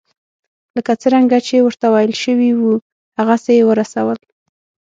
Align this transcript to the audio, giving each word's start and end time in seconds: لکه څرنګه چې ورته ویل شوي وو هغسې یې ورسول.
لکه 0.75 0.91
څرنګه 1.01 1.37
چې 1.47 1.55
ورته 1.65 1.85
ویل 1.93 2.13
شوي 2.23 2.51
وو 2.59 2.71
هغسې 3.19 3.51
یې 3.57 3.63
ورسول. 3.69 4.17